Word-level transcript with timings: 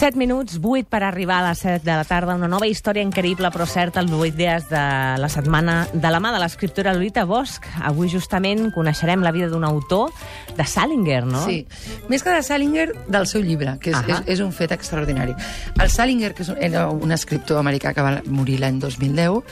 7 0.00 0.16
minuts, 0.16 0.56
8 0.62 0.88
per 0.88 1.02
arribar 1.04 1.42
a 1.42 1.50
les 1.50 1.58
7 1.60 1.84
de 1.84 1.92
la 1.92 2.06
tarda. 2.08 2.32
Una 2.32 2.48
nova 2.48 2.64
història 2.64 3.04
increïble, 3.04 3.50
però 3.52 3.66
certa, 3.68 4.00
els 4.00 4.14
8 4.16 4.32
dies 4.32 4.70
de 4.70 4.84
la 5.20 5.28
setmana 5.28 5.74
de 5.92 6.12
la 6.14 6.22
mà 6.24 6.30
de 6.32 6.38
l'escriptora 6.40 6.94
Lolita 6.96 7.26
Bosch. 7.28 7.68
Avui, 7.84 8.08
justament, 8.08 8.70
coneixerem 8.72 9.20
la 9.20 9.28
vida 9.36 9.50
d'un 9.52 9.66
autor 9.68 10.08
de 10.56 10.64
Salinger, 10.64 11.26
no? 11.28 11.44
Sí. 11.44 11.66
Més 12.08 12.24
que 12.24 12.32
de 12.32 12.40
Salinger, 12.40 12.88
del 13.12 13.28
seu 13.28 13.44
llibre, 13.44 13.76
que 13.76 13.92
és, 13.92 14.00
és, 14.08 14.24
és 14.38 14.40
un 14.40 14.56
fet 14.56 14.72
extraordinari. 14.72 15.36
El 15.76 15.92
Salinger, 15.92 16.32
que 16.32 16.48
és 16.48 16.54
un, 16.54 16.56
era 16.64 16.88
un 16.88 17.12
escriptor 17.12 17.60
americà 17.60 17.92
que 17.92 18.08
va 18.08 18.16
morir 18.24 18.56
l'any 18.64 18.80
2010, 18.80 19.42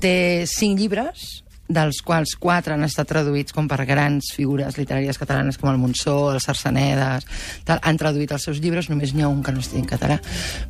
té 0.00 0.16
cinc 0.48 0.80
llibres, 0.80 1.43
dels 1.68 2.02
quals 2.04 2.34
quatre 2.40 2.74
han 2.74 2.84
estat 2.84 3.08
traduïts 3.08 3.54
com 3.56 3.68
per 3.70 3.80
grans 3.88 4.30
figures 4.36 4.76
literàries 4.76 5.18
catalanes 5.20 5.58
com 5.60 5.70
el 5.70 5.80
Monsó, 5.80 6.32
el 6.34 6.40
Sarsenedes, 6.44 7.26
tal, 7.64 7.80
han 7.82 8.00
traduït 8.00 8.34
els 8.36 8.44
seus 8.44 8.60
llibres, 8.60 8.90
només 8.92 9.14
n'hi 9.14 9.24
ha 9.24 9.32
un 9.32 9.42
que 9.42 9.54
no 9.54 9.64
estigui 9.64 9.82
en 9.82 9.88
català. 9.88 10.20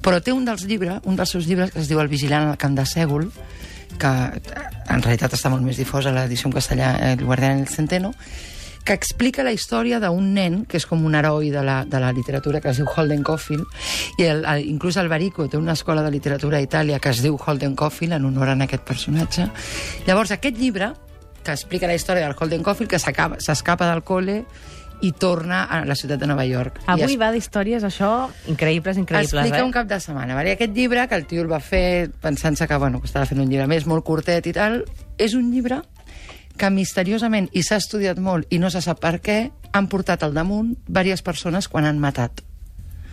Però 0.05 0.21
té 0.23 0.33
un 0.33 0.47
dels 0.47 0.67
llibres, 0.71 1.03
un 1.05 1.19
dels 1.19 1.35
seus 1.35 1.49
llibres 1.51 1.75
que 1.75 1.83
es 1.83 1.91
diu 1.91 2.01
El 2.01 2.13
vigilant 2.13 2.53
al 2.53 2.61
camp 2.61 2.79
de 2.79 2.87
Sègol, 2.87 3.31
que 3.99 4.11
eh, 4.11 4.65
en 4.91 5.03
realitat 5.03 5.35
està 5.35 5.51
molt 5.51 5.67
més 5.67 5.79
difosa 5.81 6.15
l'edició 6.15 6.51
en 6.51 6.59
castellà, 6.59 6.95
El 7.13 7.25
guardián 7.25 7.59
en 7.59 7.67
el 7.67 7.73
centeno, 7.73 8.15
que 8.85 8.93
explica 8.93 9.43
la 9.43 9.53
història 9.57 9.99
d'un 10.03 10.35
nen 10.37 10.65
que 10.69 10.77
és 10.77 10.85
com 10.87 11.05
un 11.09 11.15
heroi 11.17 11.49
de 11.51 11.63
la, 11.65 11.85
de 11.89 12.01
la 12.01 12.11
literatura 12.13 12.61
que 12.61 12.69
es 12.69 12.77
diu 12.77 12.87
Holden 12.91 13.23
Caulfield 13.25 13.65
i 14.21 14.27
el, 14.29 14.45
el, 14.45 14.67
inclús 14.69 14.99
Albarico 15.01 15.49
té 15.49 15.57
una 15.57 15.73
escola 15.73 16.03
de 16.05 16.11
literatura 16.13 16.59
a 16.59 16.65
Itàlia 16.67 17.01
que 17.01 17.09
es 17.15 17.23
diu 17.25 17.39
Holden 17.41 17.75
Caulfield 17.77 18.19
en 18.19 18.29
honor 18.29 18.53
a 18.53 18.59
aquest 18.67 18.85
personatge 18.85 19.49
llavors 20.07 20.31
aquest 20.37 20.61
llibre 20.61 20.93
que 21.45 21.53
explica 21.53 21.87
la 21.89 21.95
història 21.97 22.29
del 22.29 22.37
Holden 22.39 22.63
Caulfield 22.63 22.91
que 22.93 23.01
s'escapa 23.01 23.89
del 23.91 24.05
col·le 24.05 24.43
i 25.05 25.11
torna 25.13 25.65
a 25.65 25.83
la 25.85 25.97
ciutat 25.99 26.21
de 26.21 26.27
Nova 26.27 26.47
York. 26.47 26.79
Avui 26.87 27.13
es- 27.13 27.21
va 27.21 27.31
d'històries, 27.35 27.83
això, 27.85 28.31
increïbles, 28.49 28.97
increïbles, 28.97 29.35
Explica 29.35 29.59
eh? 29.59 29.65
un 29.67 29.73
cap 29.75 29.87
de 29.91 29.99
setmana. 30.01 30.35
Vale? 30.39 30.53
Aquest 30.55 30.73
llibre, 30.73 31.07
que 31.09 31.15
el 31.19 31.27
tio 31.27 31.43
el 31.43 31.51
va 31.51 31.59
fer 31.61 32.09
pensant-se 32.23 32.67
que, 32.71 32.77
bueno, 32.77 33.01
que 33.03 33.07
estava 33.11 33.27
fent 33.27 33.41
un 33.43 33.51
llibre 33.51 33.67
més, 33.67 33.85
molt 33.91 34.05
curtet 34.07 34.47
i 34.47 34.55
tal, 34.57 34.85
és 35.19 35.35
un 35.35 35.51
llibre 35.53 35.83
que 36.57 36.71
misteriosament, 36.71 37.49
i 37.53 37.63
s'ha 37.63 37.77
estudiat 37.83 38.19
molt 38.19 38.47
i 38.51 38.59
no 38.59 38.71
se 38.71 38.81
sap 38.85 39.01
per 39.01 39.21
què, 39.21 39.51
han 39.73 39.89
portat 39.91 40.23
al 40.23 40.35
damunt 40.35 40.77
diverses 40.87 41.23
persones 41.23 41.69
quan 41.69 41.85
han 41.85 41.99
matat. 41.99 42.45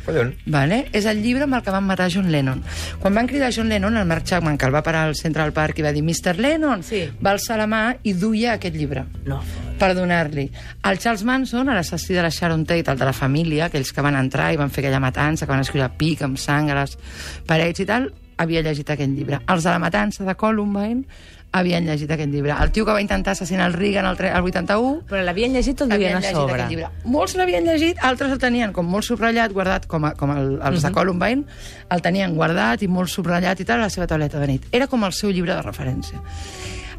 Collons. 0.05 0.33
Vale? 0.49 0.87
És 0.97 1.05
el 1.05 1.19
llibre 1.21 1.43
amb 1.45 1.53
el 1.53 1.61
que 1.61 1.69
van 1.73 1.85
matar 1.85 2.07
John 2.09 2.31
Lennon. 2.33 2.63
Quan 2.99 3.13
van 3.13 3.27
cridar 3.29 3.51
John 3.53 3.69
Lennon, 3.69 3.97
el 3.97 4.07
Mark 4.09 4.23
Chapman, 4.25 4.57
que 4.57 4.65
el 4.65 4.73
va 4.73 4.81
parar 4.81 5.03
al 5.05 5.15
Central 5.15 5.53
Park 5.53 5.77
i 5.77 5.83
va 5.85 5.91
dir 5.93 6.01
Mr. 6.01 6.39
Lennon, 6.39 6.81
Sí. 6.83 7.03
va 7.23 7.35
alçar 7.35 7.57
la 7.57 7.67
mà 7.67 7.97
i 8.01 8.13
duia 8.13 8.53
aquest 8.53 8.75
llibre 8.75 9.05
No. 9.25 9.43
per 9.77 9.93
donar-li. 9.93 10.51
El 10.83 10.97
Charles 10.97 11.23
Manson, 11.23 11.67
l'assassí 11.67 12.13
de 12.15 12.21
la 12.23 12.29
Sharon 12.29 12.65
Tate, 12.65 12.89
el 12.91 12.97
de 12.97 13.05
la 13.05 13.13
família, 13.13 13.65
aquells 13.65 13.93
que 13.93 14.01
van 14.01 14.15
entrar 14.15 14.51
i 14.53 14.57
van 14.57 14.71
fer 14.71 14.83
aquella 14.83 14.99
matança, 14.99 15.45
que 15.45 15.51
van 15.51 15.61
escriure 15.61 15.89
pic 15.97 16.21
amb 16.23 16.37
sang 16.37 16.71
a 16.71 16.75
les 16.81 16.97
parets 17.45 17.79
i 17.79 17.85
tal, 17.85 18.11
havia 18.41 18.63
llegit 18.65 18.89
aquest 18.89 19.13
llibre. 19.13 19.39
Els 19.47 19.63
de 19.63 19.69
la 19.69 19.79
matança 19.79 20.25
de 20.27 20.33
Columbine 20.35 21.03
havien 21.51 21.83
llegit 21.83 22.09
aquest 22.15 22.31
llibre. 22.31 22.53
El 22.63 22.69
tio 22.71 22.85
que 22.87 22.93
va 22.95 23.01
intentar 23.03 23.33
assassinar 23.35 23.65
el 23.67 23.73
Reagan 23.75 24.05
al, 24.07 24.15
tre- 24.15 24.29
al 24.31 24.45
81 24.47 25.01
Però 25.09 25.19
l'havien 25.27 25.51
llegit 25.51 25.81
o 25.81 25.83
el 25.83 25.89
duien 25.91 26.15
a 26.15 26.21
sobre? 26.31 26.67
llibre. 26.69 26.87
Molts 27.03 27.35
l'havien 27.35 27.65
llegit, 27.67 27.99
altres 28.07 28.31
el 28.31 28.39
tenien 28.39 28.71
com 28.71 28.87
molt 28.87 29.03
subratllat, 29.03 29.51
guardat, 29.51 29.85
com, 29.91 30.05
a, 30.07 30.13
com 30.15 30.31
el, 30.31 30.53
els 30.63 30.81
de 30.87 30.91
Columbine, 30.95 31.43
el 31.91 32.01
tenien 32.01 32.35
guardat 32.39 32.81
i 32.83 32.87
molt 32.87 33.11
subratllat 33.11 33.59
i 33.59 33.67
tal 33.67 33.81
a 33.83 33.89
la 33.89 33.89
seva 33.91 34.07
tauleta 34.07 34.39
de 34.39 34.47
nit. 34.47 34.69
Era 34.71 34.87
com 34.87 35.03
el 35.03 35.11
seu 35.11 35.29
llibre 35.29 35.53
de 35.53 35.61
referència. 35.61 36.23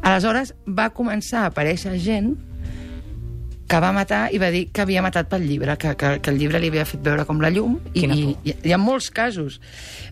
Aleshores, 0.03 0.53
va 0.67 0.89
començar 0.93 1.45
a 1.45 1.49
aparèixer 1.49 1.97
gent 1.97 2.35
que 3.73 3.79
va 3.81 3.89
matar 3.95 4.27
i 4.29 4.37
va 4.37 4.51
dir 4.53 4.67
que 4.69 4.83
havia 4.85 5.01
matat 5.01 5.25
pel 5.31 5.47
llibre, 5.49 5.73
que, 5.81 5.95
que, 5.97 6.19
que 6.21 6.29
el 6.29 6.37
llibre 6.37 6.59
li 6.61 6.69
havia 6.69 6.85
fet 6.85 7.01
veure 7.01 7.25
com 7.25 7.41
la 7.41 7.49
llum. 7.49 7.79
I, 7.93 8.03
Quina 8.03 8.13
i, 8.15 8.23
por. 8.27 8.45
i 8.45 8.55
hi 8.69 8.73
ha 8.75 8.77
molts 8.77 9.09
casos. 9.09 9.57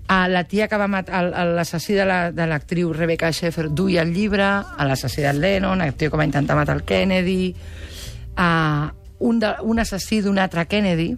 A 0.10 0.24
la 0.28 0.42
tia 0.50 0.66
que 0.68 0.80
va 0.82 0.88
matar, 0.90 1.22
l'assassí 1.54 1.94
de 1.94 2.06
la- 2.10 2.32
de 2.34 2.48
l'actriu 2.50 2.90
la, 2.92 2.98
Rebecca 3.04 3.30
Schaeffer 3.32 3.70
duia 3.70 4.02
el 4.02 4.16
llibre, 4.16 4.44
a 4.44 4.86
l'assassí 4.90 5.22
del 5.22 5.40
Lennon, 5.40 5.82
el 5.86 5.94
tio 5.94 6.10
que 6.10 6.18
va 6.18 6.26
intentar 6.26 6.58
matar 6.58 6.76
el 6.76 6.84
Kennedy, 6.84 7.54
a 8.36 8.94
un, 9.20 9.40
de, 9.40 9.54
un 9.62 9.80
assassí 9.80 10.22
d'un 10.22 10.40
altre 10.40 10.66
Kennedy, 10.66 11.16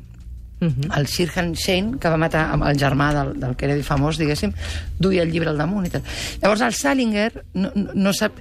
Mhm. 0.64 0.92
el 0.96 1.08
Sirhan 1.08 1.52
Shane, 1.54 1.98
que 2.00 2.08
va 2.08 2.16
matar 2.16 2.54
el 2.70 2.78
germà 2.80 3.10
del, 3.14 3.34
del 3.40 3.56
Kennedy 3.60 3.82
famós, 3.84 4.16
diguéssim, 4.18 4.54
duia 5.00 5.24
el 5.24 5.32
llibre 5.34 5.50
al 5.52 5.58
damunt 5.60 5.88
i 5.88 5.90
tal. 5.92 6.04
Llavors, 6.42 6.62
el 6.62 6.74
Salinger 6.74 7.44
no, 7.54 7.72
no, 7.76 7.90
no 7.94 8.14
sap 8.16 8.38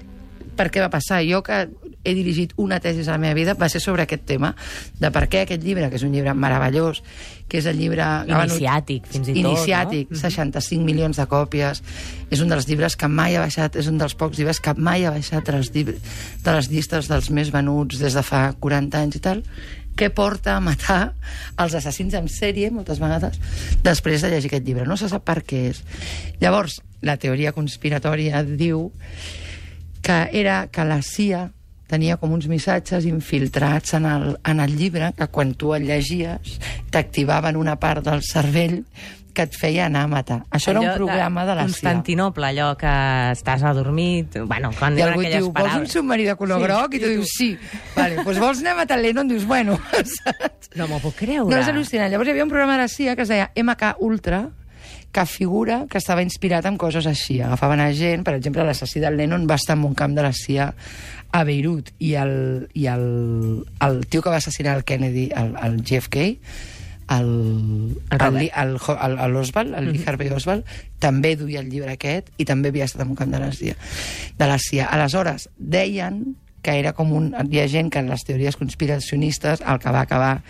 per 0.63 0.71
què 0.71 0.83
va 0.85 0.91
passar. 0.93 1.21
Jo, 1.27 1.43
que 1.43 1.67
he 2.03 2.15
dirigit 2.15 2.55
una 2.63 2.79
tesi 2.83 3.03
a 3.07 3.13
la 3.13 3.21
meva 3.23 3.35
vida, 3.39 3.55
va 3.59 3.69
ser 3.71 3.83
sobre 3.83 4.07
aquest 4.07 4.25
tema, 4.29 4.55
de 5.01 5.11
per 5.15 5.27
què 5.31 5.43
aquest 5.43 5.63
llibre, 5.65 5.89
que 5.91 5.99
és 5.99 6.07
un 6.07 6.15
llibre 6.15 6.35
meravellós, 6.35 7.03
que 7.51 7.61
és 7.61 7.69
el 7.71 7.79
llibre... 7.79 8.07
Iniciàtic, 8.31 9.07
fins 9.11 9.29
i 9.29 9.35
tot, 9.35 9.43
Iniciàtic, 9.43 10.15
no? 10.15 10.21
65 10.23 10.87
milions 10.87 11.19
de 11.21 11.27
còpies. 11.31 11.83
És 12.33 12.43
un 12.45 12.53
dels 12.53 12.67
llibres 12.71 12.97
que 12.99 13.11
mai 13.11 13.37
ha 13.37 13.45
baixat, 13.45 13.77
és 13.79 13.91
un 13.91 14.01
dels 14.01 14.17
pocs 14.19 14.41
llibres 14.41 14.63
que 14.63 14.75
mai 14.79 15.07
ha 15.07 15.13
baixat 15.15 15.51
de 15.51 15.59
les, 15.59 15.71
de 15.75 16.57
les 16.57 16.73
llistes 16.73 17.11
dels 17.11 17.31
més 17.35 17.53
venuts 17.55 18.01
des 18.01 18.19
de 18.19 18.25
fa 18.27 18.49
40 18.63 19.03
anys 19.03 19.19
i 19.19 19.25
tal, 19.27 19.45
que 19.99 20.09
porta 20.09 20.57
a 20.57 20.63
matar 20.65 21.13
els 21.61 21.75
assassins 21.77 22.15
en 22.17 22.31
sèrie, 22.33 22.71
moltes 22.73 23.03
vegades, 23.03 23.37
després 23.85 24.25
de 24.25 24.33
llegir 24.33 24.49
aquest 24.49 24.67
llibre. 24.67 24.89
No 24.89 24.97
se 24.97 25.11
sap 25.13 25.27
per 25.29 25.43
què 25.45 25.67
és. 25.75 25.83
Llavors, 26.41 26.81
la 27.05 27.19
teoria 27.21 27.53
conspiratòria 27.53 28.41
diu 28.47 28.89
que 30.03 30.29
era 30.33 30.67
que 30.69 30.85
la 30.85 31.01
CIA 31.03 31.51
tenia 31.93 32.17
com 32.17 32.33
uns 32.33 32.47
missatges 32.49 33.05
infiltrats 33.05 33.95
en 33.95 34.07
el, 34.09 34.37
en 34.49 34.61
el 34.65 34.77
llibre 34.77 35.13
que 35.17 35.27
quan 35.29 35.55
tu 35.55 35.75
el 35.77 35.85
llegies 35.87 36.59
t'activaven 36.91 37.57
una 37.57 37.77
part 37.81 38.05
del 38.07 38.23
cervell 38.25 38.83
que 39.33 39.47
et 39.47 39.55
feia 39.57 39.87
anar 39.87 40.03
a 40.05 40.09
matar. 40.13 40.39
Això 40.53 40.73
era 40.75 40.81
un 40.83 40.87
Allò 40.91 40.97
programa 40.99 41.47
de 41.49 41.55
la 41.57 41.63
CIA. 41.63 41.71
Constantinople, 41.73 42.45
allò 42.51 42.67
que 42.77 42.91
estàs 43.33 43.63
adormit... 43.65 44.37
Bueno, 44.45 44.69
quan 44.79 44.99
I 44.99 45.07
algú 45.07 45.23
et 45.25 45.31
diu, 45.39 45.47
vols 45.47 45.49
un 45.49 45.55
paraules. 45.57 45.93
submarí 45.95 46.27
de 46.29 46.35
color 46.37 46.61
Sí, 46.61 46.67
groc? 46.67 46.93
I 46.95 46.99
tu 47.01 47.07
i 47.07 47.09
tu- 47.09 47.13
dius, 47.15 47.31
sí. 47.39 47.49
Vale, 47.97 48.19
doncs 48.27 48.41
vols 48.43 48.61
anar 48.61 48.75
a 48.75 48.81
matar 48.83 48.99
el 49.01 49.07
Lennon? 49.07 49.29
Dius, 49.33 49.47
bueno, 49.49 49.79
saps? 50.19 50.69
No 50.77 50.85
m'ho 50.91 50.99
puc 51.01 51.17
creure. 51.23 51.49
No, 51.49 51.57
és 51.63 51.69
al·lucinant. 51.73 52.13
Llavors 52.13 52.29
hi 52.29 52.35
havia 52.35 52.45
un 52.45 52.53
programa 52.53 52.77
de 52.77 52.83
la 52.85 52.89
CIA 52.93 53.17
que 53.17 53.25
es 53.25 53.33
deia 53.33 53.49
MK 53.57 53.95
Ultra, 54.05 54.43
que 55.13 55.27
figura 55.29 55.85
que 55.91 56.01
estava 56.01 56.25
inspirat 56.25 56.67
en 56.69 56.79
coses 56.81 57.07
així. 57.07 57.39
Agafaven 57.45 57.85
a 57.85 57.91
gent, 57.97 58.25
per 58.25 58.35
exemple, 58.39 58.65
l'assassí 58.65 59.03
del 59.03 59.19
Lennon 59.21 59.45
va 59.49 59.61
estar 59.61 59.77
en 59.77 59.85
un 59.85 59.95
camp 59.95 60.17
de 60.17 60.25
la 60.25 60.33
CIA 60.33 60.73
a 61.33 61.45
Beirut 61.49 61.93
i 62.01 62.15
el, 62.21 62.35
i 62.75 62.87
el, 62.93 63.05
el 63.85 64.05
tio 64.09 64.25
que 64.25 64.33
va 64.33 64.41
assassinar 64.41 64.77
el 64.77 64.85
Kennedy, 64.89 65.29
el, 65.37 65.55
el 65.63 65.83
JFK, 65.85 66.29
el, 67.13 67.97
El 68.11 68.21
el, 68.21 68.51
el, 68.57 68.79
el, 69.03 69.19
el 69.19 69.37
Oswald, 69.37 69.75
el 69.75 69.93
Lee 69.93 70.05
Harvey 70.07 70.31
Oswald, 70.33 70.65
també 71.03 71.35
duia 71.37 71.61
el 71.61 71.69
llibre 71.69 71.93
aquest 71.93 72.31
i 72.41 72.47
també 72.49 72.71
havia 72.73 72.87
estat 72.89 73.05
en 73.05 73.13
un 73.13 73.19
camp 73.19 73.33
de 73.35 73.41
la 73.43 73.51
CIA. 73.53 73.77
De 74.39 74.49
la 74.49 74.59
CIA. 74.59 74.87
Aleshores, 74.87 75.51
deien 75.59 76.37
que 76.63 76.79
era 76.79 76.93
com 76.97 77.13
un... 77.13 77.33
Hi 77.51 77.61
ha 77.61 77.67
gent 77.69 77.91
que 77.91 78.01
en 78.01 78.09
les 78.09 78.25
teories 78.25 78.57
conspiracionistes 78.57 79.65
el 79.67 79.83
que 79.83 79.93
va 79.93 80.07
acabar 80.07 80.43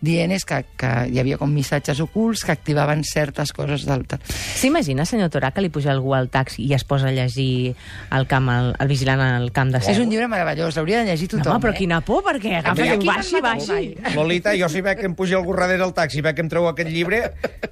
dient 0.00 0.32
és 0.36 0.44
que, 0.44 0.62
que 0.78 0.90
hi 1.10 1.20
havia 1.20 1.38
com 1.40 1.50
missatges 1.52 2.00
ocults 2.04 2.44
que 2.44 2.52
activaven 2.52 3.02
certes 3.04 3.52
coses 3.56 3.86
del... 3.88 4.04
tal. 4.06 4.20
S'imagina, 4.28 5.06
senyor 5.08 5.30
Torà, 5.32 5.52
que 5.54 5.64
li 5.64 5.70
puja 5.72 5.90
algú 5.92 6.14
al 6.16 6.28
taxi 6.32 6.64
i 6.66 6.74
es 6.76 6.84
posa 6.84 7.08
a 7.08 7.14
llegir 7.14 7.74
el, 8.12 8.26
camp, 8.30 8.50
el, 8.52 8.72
el 8.78 8.90
vigilant 8.90 9.22
al 9.22 9.50
camp 9.56 9.72
de 9.74 9.80
És 9.82 9.88
Seu? 9.90 10.04
un 10.04 10.12
llibre 10.12 10.28
meravellós, 10.30 10.76
l'hauria 10.76 11.02
de 11.02 11.10
llegir 11.12 11.28
No, 11.32 11.38
tothom. 11.38 11.56
home, 11.56 11.62
però 11.64 11.74
eh? 11.74 11.78
quina 11.80 12.00
por, 12.04 12.22
perquè 12.26 12.56
agafa 12.60 12.86
i 12.86 13.06
baixi, 13.06 13.34
no 13.36 13.42
baixi. 13.44 13.88
Lolita, 14.14 14.54
jo 14.58 14.68
si 14.72 14.82
veig 14.84 15.00
que 15.00 15.08
em 15.10 15.14
puja 15.18 15.36
algú 15.40 15.56
darrere 15.56 15.84
el 15.84 15.94
taxi, 15.96 16.22
veig 16.24 16.36
que 16.36 16.44
em 16.44 16.50
treu 16.52 16.68
aquest 16.68 16.90
llibre, 16.92 17.22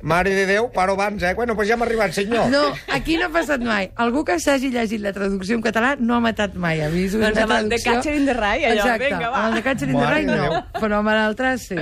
mare 0.03 0.35
de 0.35 0.47
Déu, 0.47 0.71
paro 0.75 0.95
abans, 0.99 1.23
eh? 1.23 1.35
Bueno, 1.35 1.55
pues 1.57 1.69
ja 1.69 1.75
hem 1.79 1.83
arribat, 1.87 2.13
senyor. 2.17 2.51
No, 2.51 2.65
aquí 2.93 3.17
no 3.21 3.29
ha 3.29 3.33
passat 3.35 3.63
mai. 3.65 3.91
Algú 3.97 4.25
que 4.25 4.39
s'hagi 4.41 4.71
llegit 4.75 5.03
la 5.03 5.13
traducció 5.17 5.57
en 5.57 5.63
català 5.65 5.95
no 5.99 6.17
ha 6.17 6.21
matat 6.25 6.55
mai. 6.55 6.81
Ha 6.85 6.91
vist 6.93 7.17
una 7.19 7.31
Doncs 7.31 7.45
amb 7.45 7.57
el 7.59 7.73
de 7.73 7.81
Catcher 7.83 8.15
in 8.19 8.27
the 8.29 8.35
Rye, 8.37 8.69
allò, 8.73 8.85
Exacte, 8.85 9.09
vinga, 9.09 9.31
va. 9.31 9.39
amb 9.45 9.49
el 9.49 9.59
de 9.61 9.65
Catcher 9.69 9.89
in 9.89 9.99
the 9.99 10.13
de 10.15 10.37
no, 10.37 10.63
però 10.81 11.01
amb 11.01 11.09
l'altre 11.15 11.57
sí. 11.59 11.79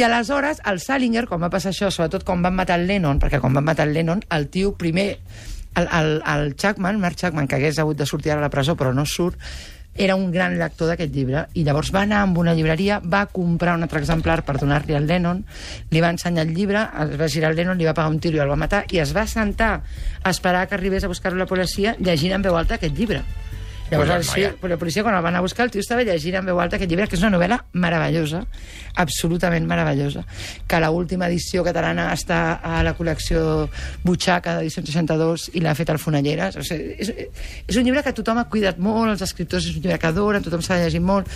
I 0.00 0.02
aleshores, 0.02 0.62
el 0.64 0.78
Salinger, 0.80 1.26
quan 1.28 1.42
va 1.44 1.50
passar 1.52 1.74
això, 1.74 1.90
sobretot 1.92 2.22
quan 2.24 2.40
van 2.40 2.54
matar 2.56 2.78
el 2.80 2.86
Lennon, 2.88 3.18
perquè 3.20 3.36
quan 3.36 3.52
van 3.52 3.66
matar 3.66 3.84
el 3.84 3.90
Lennon, 3.92 4.22
el 4.32 4.46
tio 4.48 4.70
primer, 4.80 5.18
el, 5.76 5.88
el, 5.98 6.08
el 6.24 6.54
Chapman, 6.56 6.96
Mark 7.02 7.18
Chapman, 7.20 7.44
que 7.46 7.58
hagués 7.58 7.76
hagut 7.82 7.98
de 7.98 8.06
sortir 8.08 8.32
ara 8.32 8.40
a 8.40 8.46
la 8.46 8.48
presó, 8.54 8.78
però 8.80 8.94
no 8.96 9.04
surt, 9.04 9.36
era 9.92 10.16
un 10.16 10.30
gran 10.32 10.56
lector 10.56 10.88
d'aquest 10.88 11.12
llibre 11.12 11.42
i 11.52 11.66
llavors 11.66 11.90
va 11.92 12.06
anar 12.06 12.22
amb 12.24 12.40
una 12.40 12.54
llibreria, 12.56 13.02
va 13.04 13.26
comprar 13.28 13.74
un 13.76 13.84
altre 13.84 14.00
exemplar 14.00 14.38
per 14.46 14.56
donar-li 14.56 14.96
al 14.96 15.04
Lennon, 15.04 15.44
li 15.92 16.00
va 16.00 16.14
ensenyar 16.16 16.46
el 16.48 16.54
llibre, 16.56 16.86
es 17.04 17.14
va 17.20 17.28
girar 17.28 17.52
el 17.52 17.60
Lennon, 17.60 17.76
li 17.76 17.90
va 17.90 17.92
pagar 17.98 18.14
un 18.14 18.22
tiro 18.24 18.40
i 18.40 18.44
el 18.46 18.54
va 18.54 18.56
matar 18.56 18.86
i 18.88 19.04
es 19.04 19.12
va 19.12 19.26
sentar 19.28 19.74
a 20.22 20.32
esperar 20.32 20.64
que 20.64 20.80
arribés 20.80 21.04
a 21.04 21.12
buscar-lo 21.12 21.44
la 21.44 21.50
policia 21.50 21.92
llegint 22.00 22.38
en 22.38 22.48
veu 22.48 22.56
alta 22.56 22.80
aquest 22.80 22.96
llibre. 22.96 23.20
Llavors, 23.90 24.10
el, 24.14 24.24
sí, 24.24 24.44
noia. 24.44 24.68
la 24.70 24.76
policia, 24.78 25.02
quan 25.02 25.16
el 25.16 25.22
van 25.22 25.36
a 25.36 25.40
buscar, 25.40 25.64
el 25.66 25.72
tio 25.74 25.82
estava 25.82 26.04
llegint 26.06 26.36
en 26.38 26.46
veu 26.46 26.60
alta 26.62 26.78
aquest 26.78 26.90
llibre, 26.90 27.08
que 27.10 27.16
és 27.18 27.24
una 27.24 27.32
novel·la 27.34 27.58
meravellosa, 27.72 28.44
absolutament 29.02 29.66
meravellosa, 29.66 30.22
que 30.70 30.80
la 30.82 30.92
última 30.94 31.26
edició 31.26 31.64
catalana 31.66 32.10
està 32.14 32.60
a 32.62 32.84
la 32.86 32.94
col·lecció 32.98 33.66
Butxaca 34.04 34.58
d'edició 34.58 34.84
62 34.86 35.48
i 35.58 35.64
l'ha 35.64 35.74
fet 35.74 35.90
al 35.90 35.98
Fonelleres. 36.02 36.60
O 36.60 36.66
sigui, 36.66 36.94
és, 37.02 37.10
és 37.66 37.80
un 37.80 37.88
llibre 37.88 38.04
que 38.06 38.14
tothom 38.14 38.38
ha 38.38 38.46
cuidat 38.52 38.78
molt, 38.78 39.16
els 39.16 39.26
escriptors 39.26 39.66
és 39.66 39.74
un 39.74 39.82
llibre 39.82 39.98
que 39.98 40.10
adoren, 40.10 40.46
tothom 40.46 40.62
s'ha 40.62 40.78
llegit 40.84 41.02
molt, 41.02 41.30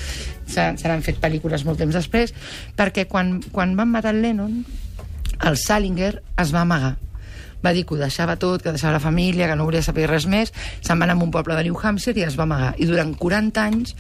se 0.47 0.71
se 0.79 0.89
n'han 0.89 1.03
fet 1.03 1.19
pel·lícules 1.23 1.65
molt 1.67 1.81
temps 1.83 1.95
després, 1.95 2.33
perquè 2.79 3.09
quan, 3.11 3.41
quan 3.53 3.75
van 3.79 3.91
matar 3.91 4.15
el 4.15 4.23
Lennon, 4.23 4.63
el 5.43 5.59
Salinger 5.59 6.15
es 6.39 6.55
va 6.55 6.63
amagar. 6.63 6.95
Va 7.65 7.73
dir 7.73 7.87
que 7.87 7.97
ho 7.97 8.01
deixava 8.01 8.37
tot, 8.41 8.63
que 8.63 8.75
deixava 8.75 8.99
la 8.99 9.03
família, 9.03 9.49
que 9.49 9.57
no 9.57 9.65
volia 9.65 9.83
saber 9.83 10.09
res 10.11 10.29
més, 10.31 10.53
se'n 10.85 11.01
va 11.01 11.09
anar 11.09 11.17
a 11.17 11.25
un 11.25 11.33
poble 11.35 11.57
de 11.57 11.65
New 11.65 11.79
Hampshire 11.81 12.21
i 12.21 12.27
es 12.27 12.37
va 12.39 12.45
amagar. 12.45 12.75
I 12.79 12.89
durant 12.91 13.15
40 13.19 13.65
anys 13.65 13.95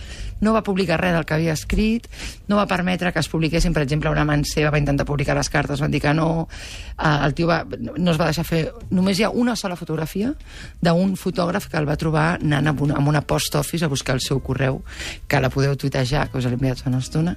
no 0.44 0.52
va 0.52 0.62
publicar 0.66 0.98
res 1.00 1.14
del 1.14 1.24
que 1.24 1.36
havia 1.38 1.54
escrit, 1.56 2.08
no 2.48 2.58
va 2.60 2.66
permetre 2.68 3.12
que 3.12 3.22
es 3.22 3.30
publiquessin, 3.32 3.72
per 3.72 3.84
exemple, 3.84 4.12
una 4.12 4.24
amant 4.26 4.44
seva 4.48 4.72
va 4.74 4.80
intentar 4.82 5.06
publicar 5.08 5.36
les 5.38 5.48
cartes, 5.50 5.80
van 5.80 5.94
dir 5.94 6.02
que 6.04 6.12
no, 6.14 6.28
uh, 6.44 7.14
el 7.24 7.34
tio 7.34 7.48
va, 7.48 7.62
no 7.64 8.12
es 8.12 8.20
va 8.20 8.28
deixar 8.28 8.44
fer... 8.44 8.62
Només 8.94 9.18
hi 9.18 9.24
ha 9.24 9.32
una 9.32 9.56
sola 9.56 9.78
fotografia 9.80 10.34
d'un 10.84 11.16
fotògraf 11.20 11.70
que 11.70 11.80
el 11.80 11.88
va 11.88 11.98
trobar 12.00 12.26
anant 12.36 12.74
amb 12.74 12.84
una, 12.86 13.00
amb 13.00 13.14
una 13.14 13.24
post 13.24 13.56
office 13.60 13.86
a 13.86 13.92
buscar 13.92 14.18
el 14.18 14.22
seu 14.24 14.42
correu, 14.44 14.82
que 15.28 15.40
la 15.40 15.52
podeu 15.54 15.76
tuitejar, 15.80 16.28
que 16.30 16.40
us 16.40 16.48
l'he 16.48 16.58
enviat 16.58 16.84
fa 16.84 16.92
una 16.92 17.02
estona, 17.04 17.36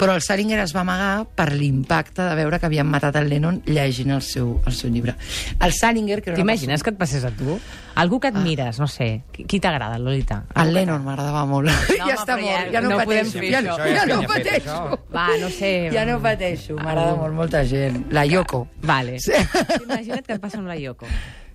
però 0.00 0.14
el 0.16 0.22
Salinger 0.24 0.58
es 0.62 0.72
va 0.74 0.80
amagar 0.80 1.26
per 1.36 1.50
l'impacte 1.52 2.24
de 2.24 2.34
veure 2.38 2.56
que 2.58 2.66
havien 2.70 2.88
matat 2.88 3.18
el 3.20 3.28
Lennon 3.28 3.58
llegint 3.68 4.14
el 4.16 4.22
seu, 4.24 4.54
el 4.64 4.72
seu 4.72 4.88
llibre. 4.90 5.12
El 5.60 5.74
Salinger... 5.76 6.22
Que 6.24 6.30
era 6.32 6.38
T'imagines 6.40 6.82
que 6.82 6.88
et 6.94 6.96
passés 6.96 7.26
a 7.28 7.30
tu? 7.36 7.58
Algú 8.00 8.18
que 8.22 8.30
admires, 8.30 8.78
no 8.80 8.86
sé. 8.88 9.10
Qui, 9.34 9.60
t'agrada, 9.60 9.98
Lolita? 9.98 10.40
persona- 10.46 10.64
El 10.64 10.72
Lennon 10.78 11.04
m'agradava 11.04 11.44
molt. 11.50 11.68
No, 11.68 12.06
ja 12.08 12.14
està 12.16 12.38
però 12.38 12.46
mort, 12.46 12.64
ja- 12.64 12.72
ja 12.72 12.80
no, 12.80 12.94
no 12.94 12.98
pateixo. 13.02 13.44
Ja, 13.44 13.60
això. 13.60 13.90
ja, 13.92 14.06
no 14.08 14.22
pateixo. 14.30 14.78
Va, 15.12 15.26
no 15.42 15.52
sé... 15.52 15.72
Ja 15.98 16.06
no 16.08 16.16
pateixo, 16.24 16.78
m'agrada 16.80 17.14
molt 17.20 17.34
molta 17.36 17.62
gent. 17.68 18.06
La 18.16 18.24
Yoko. 18.24 18.64
Vale. 18.88 19.18
Sí. 19.20 19.36
Imagina't 19.84 20.24
que 20.24 20.38
et 20.38 20.40
passa 20.40 20.56
amb 20.62 20.72
la 20.72 20.78
Yoko. 20.80 21.06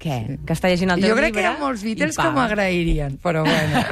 Què? 0.02 0.18
Que 0.46 0.56
està 0.56 0.70
llegint 0.72 0.92
el 0.94 1.02
teu 1.02 1.14
Jo 1.14 1.18
crec 1.18 1.34
que 1.34 1.40
llibre 1.40 1.46
hi 1.46 1.50
ha 1.50 1.60
molts 1.62 1.84
Beatles 1.86 2.18
que 2.20 2.28
m'ho 2.34 2.42
agrairien, 2.44 3.18
però 3.24 3.44
bueno. 3.48 3.84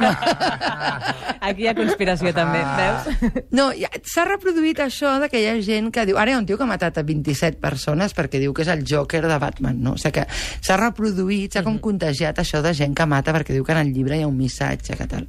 Aquí 1.44 1.64
hi 1.64 1.68
ha 1.68 1.74
conspiració 1.76 2.32
també, 2.36 2.60
veus? 2.78 3.42
No, 3.54 3.66
s'ha 4.08 4.24
reproduït 4.28 4.80
això 4.84 5.16
de 5.22 5.28
que 5.32 5.42
hi 5.42 5.48
ha 5.50 5.54
gent 5.64 5.90
que 5.94 6.06
diu... 6.08 6.18
Ara 6.20 6.32
hi 6.32 6.36
ha 6.36 6.40
un 6.40 6.48
tio 6.48 6.58
que 6.60 6.64
ha 6.64 6.70
matat 6.70 7.00
a 7.00 7.04
27 7.06 7.60
persones 7.62 8.16
perquè 8.16 8.40
diu 8.42 8.54
que 8.56 8.64
és 8.64 8.70
el 8.72 8.84
Joker 8.88 9.22
de 9.26 9.38
Batman, 9.40 9.80
no? 9.84 9.94
O 9.98 10.00
sigui 10.00 10.20
que 10.20 10.26
s'ha 10.30 10.78
reproduït, 10.80 11.56
s'ha 11.56 11.64
com 11.66 11.78
contagiat 11.82 12.40
això 12.40 12.62
de 12.64 12.74
gent 12.76 12.96
que 12.96 13.08
mata 13.10 13.34
perquè 13.36 13.56
diu 13.56 13.66
que 13.66 13.76
en 13.76 13.82
el 13.82 13.92
llibre 13.96 14.18
hi 14.18 14.24
ha 14.24 14.30
un 14.30 14.38
missatge, 14.38 14.96
que 14.96 15.08
tal. 15.10 15.28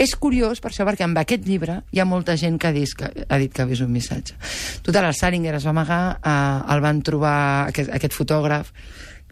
És 0.00 0.14
curiós 0.16 0.62
per 0.64 0.72
això, 0.72 0.88
perquè 0.88 1.06
amb 1.06 1.20
aquest 1.24 1.46
llibre 1.48 1.82
hi 1.92 2.02
ha 2.02 2.08
molta 2.08 2.36
gent 2.40 2.60
que 2.60 2.70
ha 2.70 2.74
dit 2.76 2.96
que, 2.98 3.12
ha 3.28 3.40
dit 3.40 3.52
que 3.52 3.64
ha 3.64 3.68
vist 3.68 3.84
un 3.84 3.92
missatge. 3.92 4.36
Total, 4.84 5.08
el 5.08 5.16
Salinger 5.16 5.56
es 5.58 5.68
va 5.68 5.76
amagar, 5.76 6.02
eh, 6.18 6.74
el 6.74 6.84
van 6.84 7.02
trobar 7.06 7.38
aquest, 7.68 7.92
aquest 7.94 8.16
fotògraf, 8.16 8.72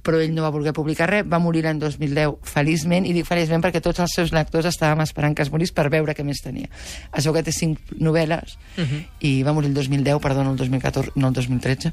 però 0.06 0.20
ell 0.22 0.34
no 0.34 0.44
va 0.46 0.52
voler 0.54 0.72
publicar 0.76 1.08
res, 1.10 1.26
va 1.26 1.40
morir 1.42 1.64
l'any 1.66 1.80
2010 1.82 2.38
feliçment, 2.46 3.06
i 3.08 3.14
dic 3.16 3.26
feliçment 3.28 3.64
perquè 3.64 3.82
tots 3.84 4.04
els 4.04 4.14
seus 4.14 4.32
lectors 4.36 4.68
estàvem 4.70 5.02
esperant 5.04 5.34
que 5.34 5.42
es 5.42 5.50
morís 5.52 5.74
per 5.74 5.88
veure 5.92 6.14
què 6.14 6.24
més 6.26 6.42
tenia. 6.44 6.70
Això 7.12 7.34
que 7.34 7.42
té 7.46 7.54
cinc 7.54 7.96
novel·les, 7.98 8.56
uh 8.76 8.84
-huh. 8.84 9.02
i 9.20 9.42
va 9.42 9.52
morir 9.52 9.68
el 9.68 9.74
2010, 9.74 10.20
perdó, 10.22 10.44
no 10.44 10.52
el 10.52 10.56
2014, 10.56 11.12
no 11.16 11.28
el 11.28 11.34
2013, 11.34 11.92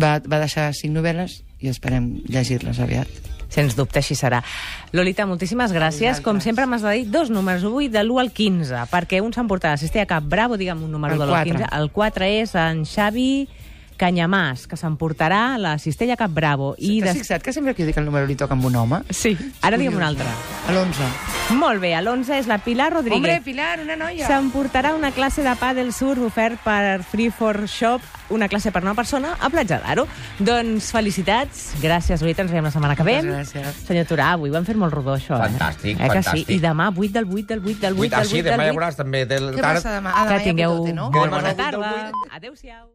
va, 0.00 0.20
va 0.20 0.38
deixar 0.38 0.72
cinc 0.72 0.94
novel·les 0.94 1.42
i 1.60 1.68
esperem 1.68 2.22
llegir-les 2.28 2.78
aviat. 2.78 3.08
Sens 3.48 3.74
dubte, 3.74 3.98
així 3.98 4.14
serà. 4.14 4.42
Lolita, 4.92 5.24
moltíssimes 5.26 5.72
gràcies. 5.72 6.20
Com 6.20 6.40
sempre 6.44 6.66
m'has 6.66 6.82
de 6.82 6.92
dir 6.98 7.06
dos 7.10 7.30
números, 7.30 7.64
avui 7.64 7.88
de 7.88 8.02
l'1 8.04 8.20
al 8.20 8.30
15, 8.30 8.84
perquè 8.92 9.22
un 9.24 9.32
s'emportarà 9.32 9.72
la 9.72 9.80
cistella 9.80 10.06
cap 10.06 10.22
bravo, 10.22 10.58
digue'm 10.60 10.82
un 10.84 10.92
número 10.92 11.14
El 11.14 11.20
de 11.20 11.26
l'1 11.26 11.32
al 11.32 11.46
4. 11.46 11.58
15. 11.58 11.80
El 11.80 11.90
4 11.90 12.24
és 12.24 12.54
en 12.54 12.84
Xavi 12.84 13.48
Canyamàs, 13.98 14.66
que 14.70 14.78
s'emportarà 14.78 15.58
la 15.58 15.74
cistella 15.82 16.16
cap 16.16 16.30
bravo. 16.30 16.74
I 16.78 17.00
T'has 17.00 17.12
des... 17.12 17.22
fixat 17.24 17.42
que 17.42 17.52
sempre 17.52 17.74
que 17.74 17.82
jo 17.82 17.90
dic 17.90 17.98
el 17.98 18.06
número 18.06 18.28
li 18.28 18.36
toca 18.38 18.54
amb 18.54 18.68
un 18.68 18.76
home? 18.78 19.02
Sí, 19.10 19.34
ara 19.60 19.80
digue'm 19.80 19.98
un 19.98 20.06
altre. 20.06 20.28
A 20.68 20.72
l'11. 20.72 21.10
Molt 21.58 21.80
bé, 21.80 21.94
a 21.96 22.02
l'11 22.02 22.36
és 22.38 22.46
la 22.46 22.58
Pilar 22.62 22.92
Rodríguez. 22.92 23.18
Hombre, 23.18 23.40
Pilar, 23.44 23.80
una 23.82 23.96
noia. 23.96 24.26
S'emportarà 24.28 24.92
una 24.94 25.10
classe 25.16 25.42
de 25.42 25.54
pàdel 25.58 25.90
surf 25.96 26.22
ofert 26.28 26.60
per 26.62 27.02
Free 27.08 27.32
for 27.34 27.66
Shop, 27.66 28.04
una 28.30 28.48
classe 28.52 28.70
per 28.70 28.82
una 28.84 28.94
persona 28.94 29.34
a 29.40 29.50
Platja 29.50 29.80
d'Aro. 29.82 30.04
Doncs 30.38 30.92
felicitats, 30.94 31.64
gràcies, 31.82 32.20
Lolita, 32.22 32.44
ens 32.44 32.52
veiem 32.52 32.68
la 32.68 32.74
setmana 32.74 32.94
que 32.98 33.06
ve. 33.06 33.16
Moltes 33.22 33.54
gràcies. 33.54 33.80
Senyor 33.88 34.06
Turà, 34.10 34.34
avui 34.36 34.52
ho 34.52 34.60
hem 34.60 34.68
fet 34.68 34.78
molt 34.78 34.94
rodó, 34.94 35.16
això. 35.16 35.40
Fantàstic, 35.40 35.96
eh? 35.96 36.04
eh 36.04 36.12
que 36.12 36.20
fantàstic. 36.20 36.46
Sí? 36.46 36.60
I 36.60 36.62
demà, 36.62 36.92
8 36.94 37.16
del 37.16 37.26
8 37.32 37.48
del 37.54 37.64
8 37.64 37.80
del 37.86 37.96
8 37.96 38.02
Vuit, 38.02 38.12
del 38.12 38.20
ah, 38.20 38.28
8 38.28 38.30
sí, 38.30 38.42
del 38.42 38.52
demà 38.52 38.68
ja 38.68 38.76
8. 38.76 38.78
veuràs 38.78 39.02
també. 39.02 39.24
Del, 39.32 39.50
Què 39.56 39.64
passa 39.64 39.96
demà? 39.96 40.14
Ah, 40.14 40.28
demà 40.28 40.36
Que 40.36 40.38
hi 40.38 40.44
ha 40.44 40.52
tingueu 40.52 40.78
no? 40.92 41.10
molt 41.10 41.18
Demà 41.18 41.36
bona 41.40 41.56
8 41.56 41.56
del 41.56 41.64
tarda. 41.64 41.92
8. 42.12 42.32
Adéu-siau. 42.42 42.88